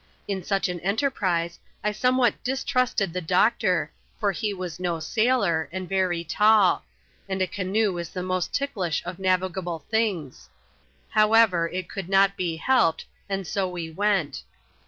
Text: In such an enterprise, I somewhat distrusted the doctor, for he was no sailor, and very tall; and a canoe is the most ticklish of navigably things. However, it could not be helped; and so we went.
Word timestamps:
In 0.27 0.41
such 0.43 0.67
an 0.67 0.79
enterprise, 0.79 1.59
I 1.83 1.91
somewhat 1.91 2.43
distrusted 2.43 3.13
the 3.13 3.21
doctor, 3.21 3.91
for 4.19 4.31
he 4.31 4.51
was 4.51 4.79
no 4.79 4.99
sailor, 4.99 5.69
and 5.71 5.87
very 5.87 6.23
tall; 6.23 6.83
and 7.29 7.39
a 7.39 7.45
canoe 7.45 7.95
is 7.99 8.09
the 8.09 8.23
most 8.23 8.51
ticklish 8.51 9.03
of 9.05 9.19
navigably 9.19 9.83
things. 9.91 10.49
However, 11.09 11.67
it 11.67 11.87
could 11.87 12.09
not 12.09 12.35
be 12.35 12.55
helped; 12.55 13.05
and 13.29 13.45
so 13.45 13.69
we 13.69 13.91
went. 13.91 14.41